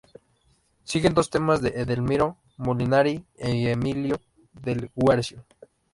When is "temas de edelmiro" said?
1.29-2.35